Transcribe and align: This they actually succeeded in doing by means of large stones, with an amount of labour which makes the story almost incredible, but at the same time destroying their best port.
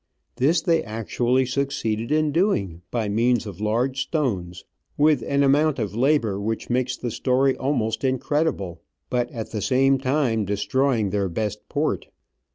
This 0.37 0.61
they 0.61 0.81
actually 0.83 1.45
succeeded 1.45 2.11
in 2.11 2.31
doing 2.31 2.81
by 2.89 3.07
means 3.07 3.45
of 3.45 3.61
large 3.61 4.01
stones, 4.01 4.65
with 4.97 5.21
an 5.21 5.43
amount 5.43 5.77
of 5.77 5.93
labour 5.95 6.41
which 6.41 6.71
makes 6.71 6.97
the 6.97 7.11
story 7.11 7.55
almost 7.57 8.03
incredible, 8.03 8.81
but 9.11 9.29
at 9.29 9.51
the 9.51 9.61
same 9.61 9.99
time 9.99 10.43
destroying 10.43 11.11
their 11.11 11.29
best 11.29 11.69
port. 11.69 12.07